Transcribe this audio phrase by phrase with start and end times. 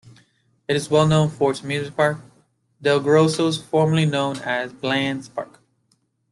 [0.67, 2.17] It is well known for its amusement park,
[2.81, 5.59] DelGrosso's, formerly known as Bland's Park.